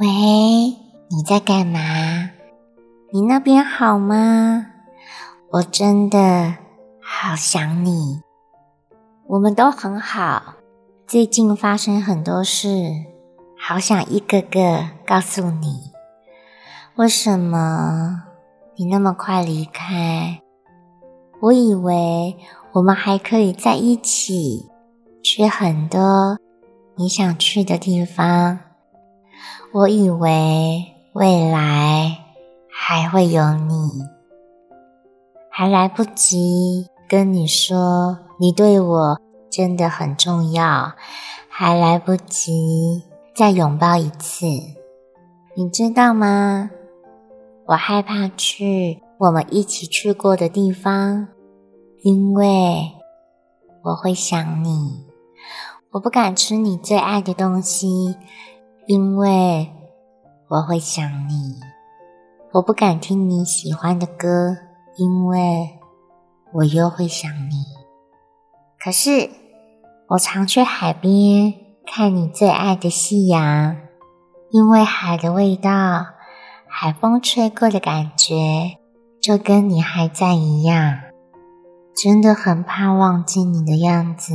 [0.00, 0.06] 喂，
[1.08, 2.30] 你在干嘛？
[3.10, 4.66] 你那边好吗？
[5.50, 6.54] 我真的
[7.02, 8.20] 好想你。
[9.26, 10.54] 我们都很好，
[11.04, 12.68] 最近发生很多事，
[13.58, 15.90] 好想一个个告诉你。
[16.94, 18.22] 为什么
[18.76, 20.40] 你那么快离开？
[21.40, 22.36] 我以为
[22.74, 24.70] 我们还可以在一起，
[25.24, 26.38] 去很多
[26.94, 28.60] 你想去的地方。
[29.72, 32.18] 我以为未来
[32.70, 34.02] 还会有你，
[35.50, 40.92] 还来不及跟你说你对我真的很重要，
[41.48, 43.02] 还来不及
[43.34, 44.46] 再拥抱一次。
[45.56, 46.70] 你知道吗？
[47.66, 51.28] 我害怕去我们一起去过的地方，
[52.02, 52.92] 因为
[53.82, 55.04] 我会想你。
[55.90, 58.14] 我不敢吃你最爱的东西。
[58.88, 59.70] 因为
[60.48, 61.60] 我会想你，
[62.52, 64.56] 我不敢听你喜欢的歌，
[64.96, 65.78] 因为
[66.54, 67.66] 我又会想你。
[68.82, 69.28] 可是
[70.06, 71.52] 我常去海边
[71.86, 73.76] 看你最爱的夕阳，
[74.50, 76.06] 因为海的味道，
[76.66, 78.78] 海风吹过的感觉，
[79.20, 80.98] 就跟你还在一样。
[81.94, 84.32] 真的很怕忘记你的样子，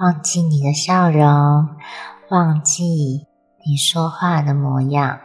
[0.00, 1.68] 忘记你的笑容，
[2.30, 3.28] 忘记。
[3.66, 5.18] 你说话的模样，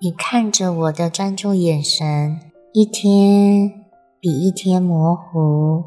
[0.00, 2.40] 你看着我的专注眼神，
[2.72, 3.84] 一天
[4.18, 5.84] 比一天模糊。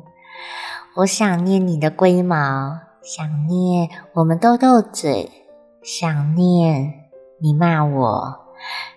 [0.96, 5.29] 我想念你的龟毛，想念我们斗斗嘴，
[5.84, 6.94] 想念
[7.41, 8.35] 你骂我，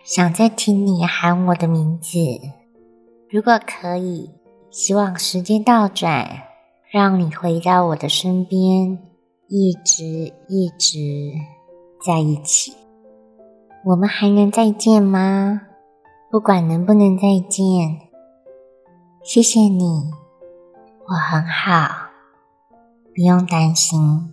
[0.05, 2.19] 想再听你喊我的名字。
[3.29, 4.31] 如果可以，
[4.71, 6.45] 希望时间倒转，
[6.93, 8.97] 让你回到我的身边，
[9.49, 10.05] 一直
[10.47, 11.58] 一直。
[12.09, 12.73] 在一起，
[13.85, 15.61] 我们还能再见吗？
[16.31, 18.01] 不管能不能再见，
[19.23, 20.11] 谢谢你，
[21.07, 22.09] 我很好，
[23.15, 24.33] 不用担心。